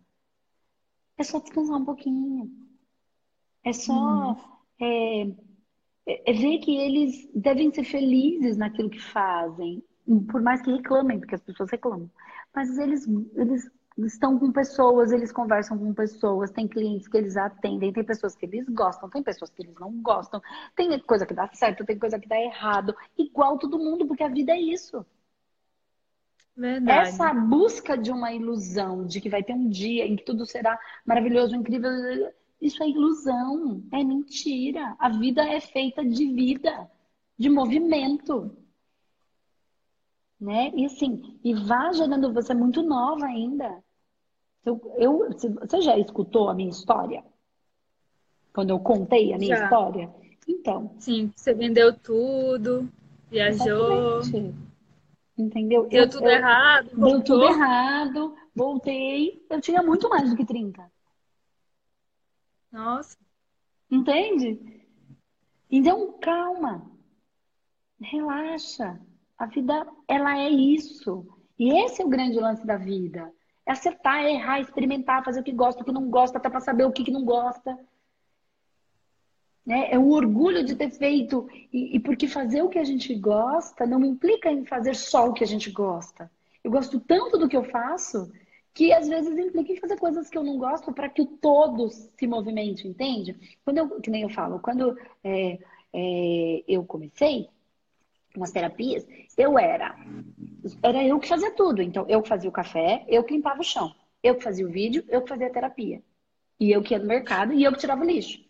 É 1.17 1.23
só 1.23 1.39
descansar 1.39 1.77
um 1.77 1.85
pouquinho. 1.85 2.51
É 3.63 3.71
só 3.71 3.93
hum. 3.93 4.35
é, 4.81 5.48
é, 6.25 6.33
ver 6.33 6.59
que 6.59 6.75
eles 6.75 7.29
devem 7.35 7.71
ser 7.73 7.83
felizes 7.83 8.57
naquilo 8.57 8.89
que 8.89 8.99
fazem. 8.99 9.83
Por 10.31 10.41
mais 10.41 10.61
que 10.61 10.71
reclamem, 10.71 11.19
porque 11.19 11.35
as 11.35 11.41
pessoas 11.41 11.69
reclamam. 11.69 12.09
Mas 12.53 12.77
eles, 12.79 13.07
eles 13.35 13.69
estão 13.97 14.39
com 14.39 14.51
pessoas, 14.51 15.11
eles 15.11 15.31
conversam 15.31 15.77
com 15.77 15.93
pessoas, 15.93 16.51
tem 16.51 16.67
clientes 16.67 17.07
que 17.07 17.17
eles 17.17 17.37
atendem, 17.37 17.93
tem 17.93 18.03
pessoas 18.03 18.35
que 18.35 18.45
eles 18.45 18.67
gostam, 18.69 19.09
tem 19.09 19.21
pessoas 19.21 19.51
que 19.51 19.61
eles 19.61 19.75
não 19.79 19.91
gostam, 20.01 20.41
tem 20.75 20.97
coisa 21.01 21.25
que 21.25 21.33
dá 21.33 21.47
certo, 21.53 21.85
tem 21.85 21.99
coisa 21.99 22.19
que 22.19 22.27
dá 22.27 22.39
errado, 22.39 22.95
igual 23.17 23.59
todo 23.59 23.77
mundo, 23.77 24.07
porque 24.07 24.23
a 24.23 24.29
vida 24.29 24.53
é 24.53 24.59
isso. 24.59 25.05
Verdade. 26.55 27.07
Essa 27.07 27.33
busca 27.33 27.97
de 27.97 28.11
uma 28.11 28.33
ilusão 28.33 29.05
de 29.05 29.21
que 29.21 29.29
vai 29.29 29.41
ter 29.41 29.53
um 29.53 29.69
dia 29.69 30.05
em 30.05 30.15
que 30.15 30.25
tudo 30.25 30.45
será 30.45 30.77
maravilhoso, 31.05 31.55
incrível, 31.55 31.89
isso 32.61 32.81
é 32.83 32.89
ilusão, 32.89 33.83
é 33.91 34.03
mentira. 34.03 34.95
A 34.99 35.09
vida 35.09 35.43
é 35.43 35.59
feita 35.59 36.03
de 36.03 36.25
vida, 36.33 36.89
de 37.37 37.49
movimento 37.49 38.55
né? 40.39 40.71
E 40.73 40.85
assim, 40.85 41.37
e 41.43 41.53
vá 41.53 41.91
gerando, 41.91 42.33
você 42.33 42.53
é 42.53 42.55
muito 42.55 42.81
nova 42.81 43.25
ainda. 43.25 43.83
Eu, 44.65 44.79
eu, 44.97 45.29
você 45.59 45.81
já 45.81 45.97
escutou 45.97 46.49
a 46.49 46.53
minha 46.53 46.69
história? 46.69 47.23
Quando 48.53 48.69
eu 48.69 48.79
contei 48.79 49.33
a 49.33 49.37
minha 49.37 49.57
já. 49.57 49.63
história? 49.65 50.09
Então. 50.47 50.95
Sim, 50.99 51.31
você 51.35 51.53
vendeu 51.53 51.93
tudo, 51.93 52.89
viajou. 53.29 54.19
Exatamente. 54.19 54.55
Entendeu? 55.37 55.87
Deu 55.87 56.03
eu, 56.03 56.09
tudo 56.09 56.25
eu, 56.25 56.31
errado. 56.31 56.89
Voltou. 56.93 57.09
Deu 57.09 57.23
tudo 57.23 57.43
errado, 57.45 58.35
voltei. 58.55 59.45
Eu 59.49 59.61
tinha 59.61 59.81
muito 59.81 60.09
mais 60.09 60.29
do 60.29 60.35
que 60.35 60.45
30. 60.45 60.89
Nossa. 62.71 63.17
Entende? 63.89 64.59
Então, 65.69 66.17
calma. 66.19 66.89
Relaxa. 67.99 68.99
A 69.37 69.45
vida, 69.45 69.87
ela 70.07 70.37
é 70.37 70.49
isso. 70.49 71.25
E 71.57 71.83
esse 71.83 72.01
é 72.01 72.05
o 72.05 72.09
grande 72.09 72.39
lance 72.39 72.65
da 72.65 72.77
vida. 72.77 73.31
É 73.65 73.71
acertar, 73.71 74.23
é 74.23 74.33
errar, 74.33 74.59
experimentar, 74.59 75.23
fazer 75.23 75.41
o 75.41 75.43
que 75.43 75.51
gosta, 75.51 75.81
o 75.81 75.85
que 75.85 75.91
não 75.91 76.09
gosta, 76.09 76.37
até 76.37 76.49
para 76.49 76.59
saber 76.59 76.85
o 76.85 76.91
que, 76.91 77.03
que 77.03 77.11
não 77.11 77.23
gosta. 77.23 77.77
Né? 79.65 79.91
É 79.91 79.99
o 79.99 80.09
orgulho 80.09 80.63
de 80.63 80.75
ter 80.75 80.89
feito. 80.89 81.47
E, 81.71 81.95
e 81.95 81.99
porque 81.99 82.27
fazer 82.27 82.61
o 82.61 82.69
que 82.69 82.79
a 82.79 82.83
gente 82.83 83.13
gosta 83.15 83.85
não 83.85 84.03
implica 84.03 84.51
em 84.51 84.65
fazer 84.65 84.95
só 84.95 85.29
o 85.29 85.33
que 85.33 85.43
a 85.43 85.47
gente 85.47 85.69
gosta. 85.71 86.31
Eu 86.63 86.71
gosto 86.71 86.99
tanto 86.99 87.37
do 87.37 87.47
que 87.47 87.55
eu 87.55 87.63
faço 87.63 88.31
que 88.79 88.93
às 88.93 89.09
vezes 89.09 89.37
implica 89.37 89.73
em 89.73 89.75
fazer 89.75 89.97
coisas 89.97 90.29
que 90.29 90.37
eu 90.37 90.43
não 90.43 90.57
gosto 90.57 90.93
para 90.93 91.09
que 91.09 91.21
o 91.21 91.25
todo 91.25 91.89
se 91.89 92.25
movimente, 92.25 92.87
entende? 92.87 93.35
Quando 93.65 93.79
eu, 93.79 93.99
que 93.99 94.09
nem 94.09 94.21
eu 94.21 94.29
falo, 94.29 94.57
quando 94.61 94.97
é, 95.21 95.59
é, 95.91 96.63
eu 96.65 96.85
comecei, 96.85 97.49
umas 98.33 98.53
terapias, 98.53 99.05
eu 99.37 99.59
era. 99.59 99.97
Era 100.81 101.03
eu 101.03 101.19
que 101.19 101.27
fazia 101.27 101.51
tudo. 101.51 101.81
Então, 101.81 102.05
eu 102.07 102.21
que 102.21 102.29
fazia 102.29 102.49
o 102.49 102.53
café, 102.53 103.03
eu 103.09 103.21
que 103.21 103.33
limpava 103.33 103.59
o 103.59 103.65
chão. 103.65 103.93
Eu 104.23 104.35
que 104.35 104.45
fazia 104.45 104.65
o 104.65 104.71
vídeo, 104.71 105.03
eu 105.09 105.23
que 105.23 105.27
fazia 105.27 105.47
a 105.47 105.51
terapia. 105.51 106.01
E 106.57 106.71
eu 106.71 106.81
que 106.81 106.93
ia 106.93 106.99
no 106.99 107.05
mercado 107.05 107.51
e 107.51 107.61
eu 107.61 107.73
que 107.73 107.79
tirava 107.79 108.01
o 108.01 108.07
lixo. 108.07 108.41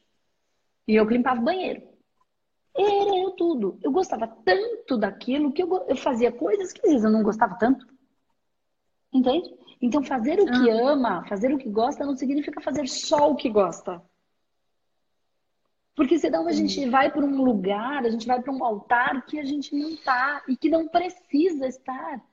E 0.88 0.93
eu 0.93 1.07
que 1.07 1.13
limpava 1.15 1.41
o 1.41 1.43
banheiro. 1.43 1.81
Era 2.77 3.17
eu 3.17 3.31
tudo. 3.31 3.79
Eu 3.81 3.91
gostava 3.91 4.27
tanto 4.27 4.95
daquilo 4.95 5.51
que 5.51 5.63
eu, 5.63 5.86
eu 5.88 5.95
fazia 5.95 6.31
coisas 6.31 6.71
que 6.71 6.81
às 6.86 6.91
vezes 6.91 7.03
eu 7.03 7.12
não 7.12 7.24
gostava 7.24 7.55
tanto. 7.55 7.88
Entende? 9.12 9.57
Então, 9.81 10.03
fazer 10.03 10.39
o 10.39 10.45
que 10.45 10.69
ah. 10.69 10.91
ama, 10.91 11.25
fazer 11.25 11.53
o 11.53 11.57
que 11.57 11.69
gosta, 11.69 12.05
não 12.05 12.15
significa 12.15 12.59
fazer 12.59 12.88
só 12.88 13.31
o 13.31 13.36
que 13.36 13.50
gosta. 13.50 14.01
Porque 15.95 16.17
senão 16.17 16.48
a 16.48 16.51
gente 16.53 16.89
vai 16.89 17.12
para 17.12 17.25
um 17.25 17.43
lugar, 17.43 18.05
a 18.05 18.09
gente 18.09 18.25
vai 18.25 18.41
para 18.41 18.53
um 18.53 18.63
altar 18.63 19.25
que 19.25 19.38
a 19.38 19.43
gente 19.43 19.75
não 19.75 19.89
está 19.89 20.41
e 20.48 20.55
que 20.55 20.69
não 20.69 20.88
precisa 20.88 21.67
estar. 21.67 22.24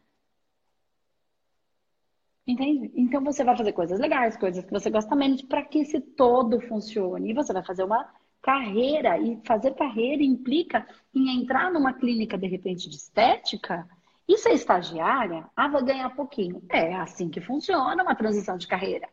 Entende? 2.46 2.92
Então 2.94 3.24
você 3.24 3.42
vai 3.42 3.56
fazer 3.56 3.72
coisas 3.72 3.98
legais, 3.98 4.36
coisas 4.36 4.64
que 4.64 4.70
você 4.70 4.88
gosta 4.88 5.16
menos, 5.16 5.42
para 5.42 5.64
que 5.64 5.80
esse 5.80 6.00
todo 6.00 6.60
funcione. 6.60 7.30
E 7.30 7.34
você 7.34 7.52
vai 7.52 7.64
fazer 7.64 7.82
uma 7.82 8.08
carreira. 8.40 9.18
E 9.18 9.40
fazer 9.44 9.74
carreira 9.74 10.22
implica 10.22 10.86
em 11.12 11.42
entrar 11.42 11.72
numa 11.72 11.92
clínica, 11.92 12.38
de 12.38 12.46
repente, 12.46 12.88
de 12.88 12.94
estética 12.94 13.88
e 14.28 14.36
ser 14.38 14.52
estagiária. 14.52 15.48
Ah, 15.54 15.68
vou 15.68 15.84
ganhar 15.84 16.14
pouquinho. 16.14 16.62
É 16.70 16.94
assim 16.96 17.28
que 17.28 17.40
funciona 17.40 18.02
uma 18.02 18.14
transição 18.14 18.56
de 18.56 18.66
carreira. 18.66 19.08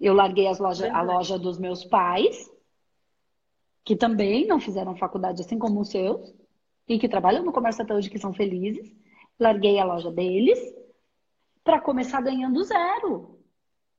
Eu 0.00 0.14
larguei 0.14 0.46
loja, 0.58 0.92
a 0.92 1.02
loja 1.02 1.38
dos 1.38 1.58
meus 1.58 1.84
pais 1.84 2.50
que 3.88 3.96
também 3.96 4.46
não 4.46 4.60
fizeram 4.60 4.94
faculdade 4.94 5.40
assim 5.40 5.58
como 5.58 5.80
os 5.80 5.88
seus, 5.88 6.34
e 6.86 6.98
que 6.98 7.08
trabalham 7.08 7.42
no 7.42 7.54
comércio 7.54 7.82
até 7.82 7.94
hoje, 7.94 8.10
que 8.10 8.18
são 8.18 8.34
felizes. 8.34 8.94
Larguei 9.40 9.78
a 9.78 9.84
loja 9.84 10.10
deles 10.10 10.58
para 11.64 11.80
começar 11.80 12.20
ganhando 12.20 12.62
zero, 12.64 13.40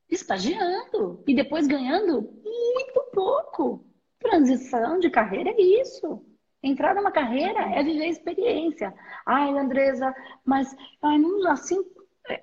estagiando, 0.07 1.23
e 1.27 1.33
depois 1.33 1.65
ganhando 1.65 2.21
muito 2.21 3.11
pouco. 3.11 3.83
Transição 4.19 4.99
de 4.99 5.09
carreira 5.09 5.49
é 5.49 5.59
isso. 5.59 6.23
Entrar 6.61 6.93
numa 6.93 7.11
carreira 7.11 7.59
é 7.75 7.83
viver 7.83 8.07
experiência. 8.07 8.93
Ai, 9.25 9.57
Andresa, 9.57 10.13
mas 10.45 10.75
ai, 11.01 11.17
não, 11.17 11.49
assim 11.51 11.77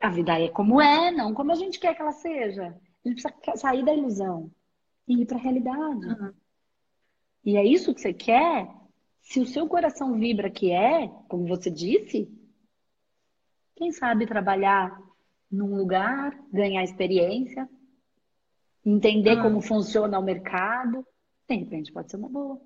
a 0.01 0.11
vida 0.11 0.41
é 0.41 0.49
como 0.49 0.81
é, 0.81 1.13
não 1.13 1.33
como 1.33 1.53
a 1.53 1.55
gente 1.55 1.79
quer 1.79 1.95
que 1.95 2.03
ela 2.03 2.13
seja. 2.13 2.77
A 3.05 3.09
gente 3.09 3.23
precisa 3.23 3.57
sair 3.57 3.85
da 3.85 3.95
ilusão 3.95 4.51
e 5.07 5.23
ir 5.23 5.27
para 5.27 5.37
a 5.37 5.41
realidade. 5.41 6.07
Uhum 6.07 6.33
e 7.47 7.57
é 7.57 7.65
isso 7.65 7.95
que 7.95 8.01
você 8.01 8.13
quer, 8.13 8.69
se 9.23 9.39
o 9.39 9.47
seu 9.47 9.69
coração 9.69 10.19
vibra 10.19 10.51
que 10.51 10.73
é, 10.73 11.07
como 11.29 11.47
você 11.47 11.71
disse, 11.71 12.29
quem 13.77 13.93
sabe 13.93 14.27
trabalhar 14.27 15.01
num 15.49 15.77
lugar, 15.77 16.37
ganhar 16.53 16.83
experiência, 16.83 17.69
entender 18.85 19.39
ah. 19.39 19.43
como 19.43 19.61
funciona 19.61 20.19
o 20.19 20.25
mercado, 20.25 21.07
de 21.49 21.55
repente 21.55 21.93
pode 21.93 22.11
ser 22.11 22.17
uma 22.17 22.29
boa. 22.29 22.61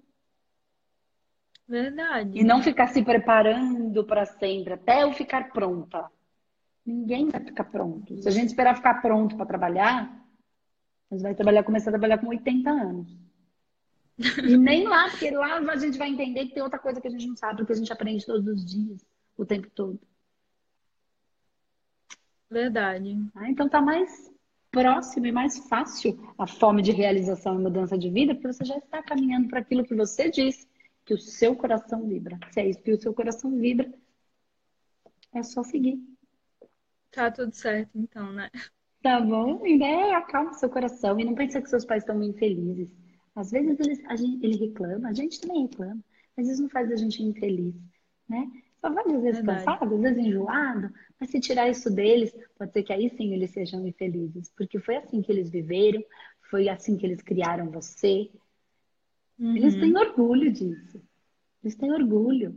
Verdade. 1.70 2.36
E 2.36 2.42
não 2.42 2.60
ficar 2.60 2.88
se 2.88 3.00
preparando 3.00 4.04
para 4.04 4.26
sempre, 4.26 4.72
até 4.72 5.04
eu 5.04 5.12
ficar 5.12 5.52
pronta. 5.52 6.10
Ninguém 6.84 7.28
vai 7.28 7.40
ficar 7.40 7.62
pronto. 7.62 8.20
Se 8.20 8.28
a 8.28 8.32
gente 8.32 8.48
esperar 8.48 8.74
ficar 8.74 9.00
pronto 9.00 9.36
para 9.36 9.46
trabalhar, 9.46 10.12
a 11.08 11.14
gente 11.14 11.22
vai 11.22 11.32
trabalhar, 11.32 11.62
começar 11.62 11.90
a 11.90 11.92
trabalhar 11.92 12.18
com 12.18 12.26
80 12.26 12.68
anos. 12.68 13.16
E 14.18 14.56
nem 14.56 14.88
lá, 14.88 15.08
porque 15.10 15.30
lá 15.30 15.58
a 15.58 15.76
gente 15.76 15.96
vai 15.96 16.08
entender 16.08 16.46
que 16.46 16.54
tem 16.54 16.62
outra 16.62 16.78
coisa 16.78 17.00
que 17.00 17.06
a 17.06 17.10
gente 17.10 17.28
não 17.28 17.36
sabe, 17.36 17.58
porque 17.58 17.72
a 17.72 17.76
gente 17.76 17.92
aprende 17.92 18.26
todos 18.26 18.44
os 18.48 18.66
dias, 18.66 19.06
o 19.38 19.46
tempo 19.46 19.70
todo. 19.70 20.00
Verdade. 22.50 23.16
Ah, 23.36 23.48
então 23.48 23.68
tá 23.68 23.80
mais 23.80 24.28
próximo 24.72 25.26
e 25.26 25.32
mais 25.32 25.56
fácil 25.68 26.18
a 26.36 26.48
fome 26.48 26.82
de 26.82 26.90
realização 26.90 27.60
e 27.60 27.62
mudança 27.62 27.96
de 27.96 28.10
vida, 28.10 28.34
porque 28.34 28.52
você 28.52 28.64
já 28.64 28.76
está 28.76 29.00
caminhando 29.04 29.46
para 29.48 29.60
aquilo 29.60 29.84
que 29.84 29.94
você 29.94 30.28
disse, 30.28 30.68
que 31.10 31.14
o 31.14 31.18
seu 31.18 31.56
coração 31.56 32.06
vibra. 32.06 32.38
Se 32.52 32.60
é 32.60 32.68
isso 32.68 32.80
que 32.82 32.92
o 32.92 33.00
seu 33.00 33.12
coração 33.12 33.56
vibra, 33.56 33.92
é 35.34 35.42
só 35.42 35.64
seguir. 35.64 35.98
Tá 37.10 37.28
tudo 37.32 37.52
certo, 37.52 37.90
então, 37.96 38.32
né? 38.32 38.48
Tá 39.02 39.20
bom? 39.20 39.66
E 39.66 39.76
né, 39.76 40.12
acalma 40.12 40.52
o 40.52 40.54
seu 40.54 40.70
coração 40.70 41.18
e 41.18 41.24
não 41.24 41.34
pense 41.34 41.60
que 41.60 41.68
seus 41.68 41.84
pais 41.84 42.04
estão 42.04 42.22
infelizes. 42.22 42.96
Às 43.34 43.50
vezes 43.50 43.80
ele, 43.80 44.06
a 44.06 44.14
gente, 44.14 44.44
ele 44.46 44.56
reclama, 44.68 45.08
a 45.08 45.12
gente 45.12 45.40
também 45.40 45.62
reclama, 45.62 46.00
mas 46.36 46.48
isso 46.48 46.62
não 46.62 46.70
faz 46.70 46.92
a 46.92 46.96
gente 46.96 47.20
infeliz, 47.24 47.74
né? 48.28 48.48
Só 48.80 48.88
vai 48.88 49.04
às 49.04 49.22
vezes 49.22 49.40
Verdade. 49.40 49.64
cansado, 49.64 49.94
às 49.96 50.00
vezes 50.00 50.18
enjoado, 50.24 50.94
mas 51.18 51.30
se 51.30 51.40
tirar 51.40 51.68
isso 51.68 51.90
deles, 51.92 52.32
pode 52.56 52.72
ser 52.72 52.84
que 52.84 52.92
aí 52.92 53.10
sim 53.10 53.34
eles 53.34 53.50
sejam 53.50 53.84
infelizes, 53.84 54.52
porque 54.56 54.78
foi 54.78 54.96
assim 54.96 55.20
que 55.22 55.32
eles 55.32 55.50
viveram, 55.50 56.04
foi 56.48 56.68
assim 56.68 56.96
que 56.96 57.04
eles 57.04 57.20
criaram 57.20 57.68
você. 57.68 58.30
Uhum. 59.40 59.56
Eles 59.56 59.74
têm 59.74 59.96
orgulho 59.96 60.52
disso. 60.52 61.02
Eles 61.64 61.74
têm 61.74 61.92
orgulho. 61.92 62.54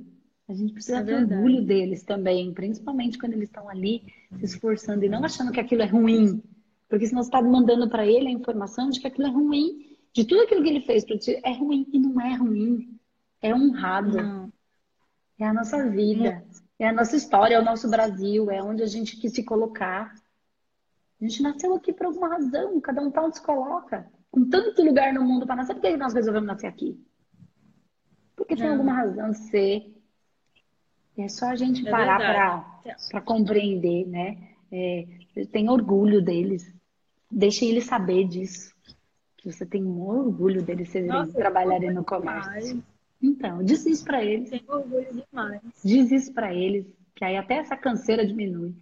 A 0.47 0.53
gente 0.53 0.73
precisa 0.73 0.97
é 0.97 1.03
ter 1.03 1.15
orgulho 1.15 1.63
deles 1.63 2.03
também, 2.03 2.53
principalmente 2.53 3.17
quando 3.17 3.33
eles 3.33 3.47
estão 3.47 3.69
ali 3.69 4.03
se 4.37 4.45
esforçando 4.45 5.05
e 5.05 5.09
não 5.09 5.23
achando 5.23 5.51
que 5.51 5.59
aquilo 5.59 5.81
é 5.81 5.85
ruim. 5.85 6.43
Porque 6.89 7.07
senão 7.07 7.23
você 7.23 7.29
está 7.29 7.41
mandando 7.41 7.89
para 7.89 8.05
ele 8.05 8.27
a 8.27 8.31
informação 8.31 8.89
de 8.89 8.99
que 8.99 9.07
aquilo 9.07 9.27
é 9.27 9.31
ruim 9.31 9.97
de 10.13 10.25
tudo 10.25 10.43
aquilo 10.43 10.61
que 10.61 10.69
ele 10.69 10.81
fez 10.81 11.03
para 11.03 11.17
ti, 11.17 11.39
é 11.43 11.53
ruim 11.53 11.87
e 11.91 11.97
não 11.97 12.21
é 12.21 12.35
ruim. 12.35 12.99
É 13.41 13.53
honrado. 13.53 14.17
Não. 14.17 14.53
É 15.39 15.45
a 15.45 15.53
nossa 15.53 15.89
vida. 15.89 16.45
É 16.77 16.87
a 16.87 16.93
nossa 16.93 17.15
história, 17.15 17.55
é 17.55 17.59
o 17.59 17.65
nosso 17.65 17.89
Brasil, 17.89 18.51
é 18.51 18.61
onde 18.61 18.83
a 18.83 18.87
gente 18.87 19.17
quis 19.17 19.33
se 19.33 19.43
colocar. 19.43 20.13
A 21.19 21.25
gente 21.25 21.41
nasceu 21.41 21.73
aqui 21.73 21.93
por 21.93 22.07
alguma 22.07 22.27
razão, 22.27 22.79
cada 22.81 23.01
um 23.01 23.11
onde 23.15 23.37
se 23.37 23.43
coloca. 23.43 24.11
Com 24.33 24.49
tanto 24.49 24.83
lugar 24.83 25.13
no 25.13 25.23
mundo 25.23 25.45
para 25.45 25.57
nascer, 25.57 25.75
por 25.75 25.81
que 25.81 25.95
nós 25.95 26.11
resolvemos 26.11 26.47
nascer 26.47 26.65
aqui? 26.65 26.99
Porque 28.35 28.55
tem 28.55 28.67
alguma 28.67 28.91
razão 28.91 29.29
de 29.29 29.37
ser. 29.37 29.95
É 31.15 31.27
só 31.27 31.49
a 31.49 31.55
gente 31.55 31.87
é 31.87 31.91
parar 31.91 32.81
para 33.11 33.21
compreender, 33.21 34.07
né? 34.07 34.55
É, 34.71 35.05
tem 35.51 35.69
orgulho 35.69 36.19
deles. 36.19 36.73
Deixe 37.29 37.63
eles 37.63 37.83
saber 37.83 38.27
disso 38.27 38.73
que 39.37 39.51
você 39.51 39.67
tem 39.67 39.85
um 39.85 40.01
orgulho 40.01 40.63
deles 40.63 40.89
serem, 40.89 41.09
Nossa, 41.09 41.31
trabalharem 41.33 41.93
no 41.93 42.03
comércio. 42.03 42.59
Demais. 42.59 42.83
Então, 43.21 43.63
diz 43.63 43.85
isso 43.85 44.03
para 44.03 44.25
eles. 44.25 44.49
Tenho 44.49 44.63
orgulho 44.67 45.07
demais. 45.13 45.61
Diz 45.85 46.11
isso 46.11 46.33
para 46.33 46.51
eles, 46.51 46.87
que 47.13 47.23
aí 47.23 47.37
até 47.37 47.57
essa 47.57 47.77
canseira 47.77 48.25
diminui. 48.25 48.73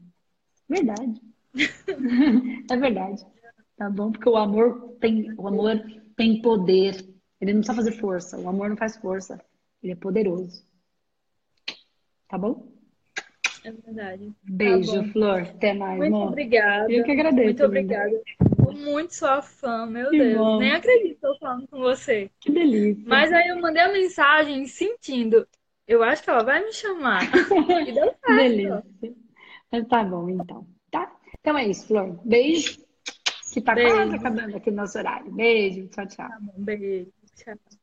Verdade. 0.70 1.22
é 2.72 2.78
verdade. 2.78 3.26
Tá 3.82 3.90
bom? 3.90 4.12
Porque 4.12 4.30
o 4.30 4.38
amor 4.38 4.96
tem, 5.00 5.34
o 5.40 5.48
amor 5.48 5.84
tem 6.16 6.40
poder. 6.40 7.04
Ele 7.42 7.52
não 7.52 7.62
precisa 7.62 7.74
fazer 7.74 7.94
força. 7.94 8.38
O 8.38 8.48
amor 8.48 8.70
não 8.70 8.78
faz 8.78 8.96
força. 8.96 9.44
Ele 9.82 9.94
é 9.94 9.96
poderoso. 9.96 10.64
Tá 12.28 12.38
bom? 12.38 12.72
É 13.64 13.72
verdade. 13.72 14.32
Beijo, 14.44 14.92
tá 14.94 15.04
Flor. 15.12 15.42
Até 15.42 15.74
mais, 15.74 15.98
Muito 15.98 16.16
amor. 16.16 16.28
obrigada. 16.28 16.94
Eu 16.94 17.04
que 17.04 17.12
agradeço. 17.12 17.44
Muito 17.44 17.66
obrigada 17.66 18.22
muito 18.72 19.16
sua 19.16 19.42
fã, 19.42 19.88
meu 19.88 20.12
que 20.12 20.20
Deus. 20.20 20.38
Bom. 20.38 20.60
Nem 20.60 20.74
acredito 20.74 21.16
que 21.16 21.22
tô 21.22 21.36
falando 21.40 21.68
com 21.68 21.80
você. 21.80 22.30
Que 22.40 22.52
delícia. 22.52 23.04
Mas 23.04 23.34
aí 23.34 23.48
eu 23.48 23.60
mandei 23.60 23.82
a 23.82 23.92
mensagem 23.92 24.68
sentindo. 24.68 25.48
Eu 25.88 26.04
acho 26.04 26.24
que 26.24 26.30
ela 26.30 26.44
vai 26.44 26.64
me 26.64 26.72
chamar. 26.72 27.24
e 27.88 27.92
deu 27.92 28.06
certo. 28.06 28.36
Delícia. 28.38 28.84
Mas 29.72 29.88
tá 29.88 30.04
bom, 30.04 30.30
então. 30.30 30.68
Tá? 30.92 31.12
Então 31.40 31.58
é 31.58 31.68
isso, 31.68 31.88
Flor. 31.88 32.20
Beijo. 32.24 32.80
Que 33.52 33.62
tá 33.62 33.76
beijo. 33.76 33.96
quase 33.96 34.16
acabando 34.16 34.56
aqui 34.56 34.72
no 34.72 34.78
nosso 34.78 34.98
horário. 34.98 35.32
Beijo. 35.32 35.88
Tchau, 35.90 36.08
tchau. 36.08 36.30
Tá 36.30 36.38
bom, 36.40 36.54
beijo. 36.58 37.12
Tchau. 37.36 37.81